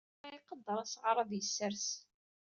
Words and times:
Yuba 0.23 0.29
iqedder 0.37 0.77
asɣar 0.83 1.17
ad 1.19 1.31
yesserɣ. 1.33 1.85